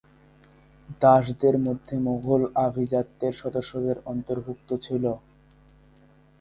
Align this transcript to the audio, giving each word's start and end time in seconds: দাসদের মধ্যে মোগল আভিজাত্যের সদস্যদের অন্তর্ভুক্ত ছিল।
দাসদের 1.01 1.55
মধ্যে 1.57 1.95
মোগল 1.99 2.41
আভিজাত্যের 2.65 3.33
সদস্যদের 3.33 3.97
অন্তর্ভুক্ত 4.05 4.69
ছিল। 4.77 5.03